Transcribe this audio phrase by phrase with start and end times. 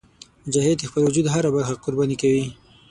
[0.45, 2.45] مجاهد د خپل وجود هره برخه قرباني کوي.